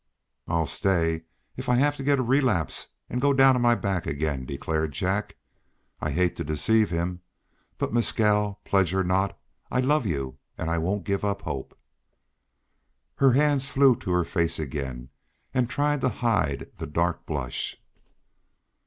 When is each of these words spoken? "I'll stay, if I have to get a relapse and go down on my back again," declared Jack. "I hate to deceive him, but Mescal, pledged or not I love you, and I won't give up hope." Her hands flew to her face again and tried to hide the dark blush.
"I'll 0.47 0.65
stay, 0.65 1.25
if 1.57 1.69
I 1.69 1.75
have 1.75 1.95
to 1.97 2.03
get 2.03 2.17
a 2.17 2.23
relapse 2.23 2.87
and 3.07 3.21
go 3.21 3.33
down 3.33 3.55
on 3.55 3.61
my 3.61 3.75
back 3.75 4.07
again," 4.07 4.45
declared 4.47 4.93
Jack. 4.93 5.35
"I 5.99 6.09
hate 6.09 6.35
to 6.37 6.43
deceive 6.43 6.89
him, 6.89 7.21
but 7.77 7.93
Mescal, 7.93 8.59
pledged 8.65 8.95
or 8.95 9.03
not 9.03 9.37
I 9.69 9.79
love 9.79 10.07
you, 10.07 10.39
and 10.57 10.71
I 10.71 10.79
won't 10.79 11.03
give 11.05 11.23
up 11.23 11.43
hope." 11.43 11.77
Her 13.17 13.33
hands 13.33 13.69
flew 13.69 13.95
to 13.97 14.11
her 14.13 14.25
face 14.25 14.57
again 14.57 15.09
and 15.53 15.69
tried 15.69 16.01
to 16.01 16.09
hide 16.09 16.71
the 16.77 16.87
dark 16.87 17.27
blush. 17.27 17.77